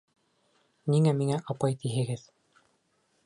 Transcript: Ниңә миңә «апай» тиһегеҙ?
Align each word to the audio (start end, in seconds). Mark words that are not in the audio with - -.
Ниңә 0.93 1.13
миңә 1.19 1.37
«апай» 1.55 1.77
тиһегеҙ? 1.83 2.27